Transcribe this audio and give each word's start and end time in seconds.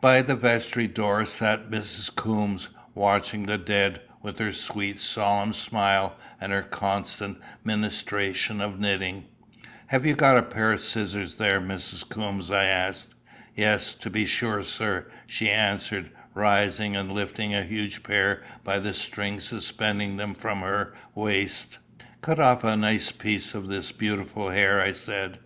By 0.00 0.20
the 0.20 0.34
vestry 0.34 0.88
door 0.88 1.24
sat 1.24 1.70
Mrs. 1.70 2.12
Coombes, 2.16 2.70
watching 2.92 3.46
the 3.46 3.56
dead, 3.56 4.00
with 4.20 4.40
her 4.40 4.52
sweet 4.52 4.98
solemn 4.98 5.52
smile, 5.52 6.16
and 6.40 6.50
her 6.50 6.64
constant 6.64 7.38
ministration 7.62 8.60
of 8.60 8.80
knitting. 8.80 9.26
"Have 9.86 10.04
you 10.04 10.16
got 10.16 10.36
a 10.36 10.42
pair 10.42 10.72
of 10.72 10.80
scissors 10.80 11.36
there, 11.36 11.60
Mrs. 11.60 12.08
Coombes?" 12.08 12.50
I 12.50 12.64
asked. 12.64 13.10
"Yes, 13.54 13.94
to 13.94 14.10
be 14.10 14.26
sure, 14.26 14.64
sir," 14.64 15.06
she 15.28 15.48
answered, 15.48 16.10
rising, 16.34 16.96
and 16.96 17.12
lifting 17.12 17.54
a 17.54 17.62
huge 17.62 18.02
pair 18.02 18.42
by 18.64 18.80
the 18.80 18.92
string 18.92 19.38
suspending 19.38 20.16
them 20.16 20.34
from 20.34 20.62
her 20.62 20.94
waist. 21.14 21.78
"Cut 22.22 22.40
off 22.40 22.64
a 22.64 22.76
nice 22.76 23.12
piece 23.12 23.54
of 23.54 23.68
this 23.68 23.92
beautiful 23.92 24.50
hair," 24.50 24.80
I 24.80 24.90
said. 24.90 25.38